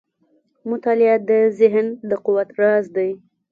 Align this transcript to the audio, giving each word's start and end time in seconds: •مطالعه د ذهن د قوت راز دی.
•مطالعه 0.69 1.17
د 1.29 1.31
ذهن 1.59 1.87
د 2.09 2.11
قوت 2.25 2.49
راز 2.59 2.85
دی. 2.95 3.09